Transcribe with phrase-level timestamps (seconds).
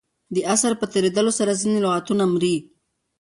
[0.35, 2.55] د عصر په تېرېدلو سره ځیني لغتونه مري.